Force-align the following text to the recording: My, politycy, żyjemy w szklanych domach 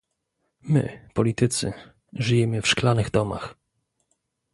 My, 0.61 1.09
politycy, 1.13 1.73
żyjemy 2.13 2.61
w 2.61 2.67
szklanych 2.67 3.11
domach 3.11 3.55